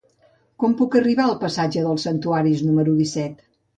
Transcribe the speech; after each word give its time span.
Com 0.61 0.71
puc 0.79 0.95
arribar 0.99 1.27
al 1.29 1.37
passatge 1.43 1.85
dels 1.89 2.07
Santuaris 2.09 2.65
número 2.71 2.97
disset? 3.03 3.45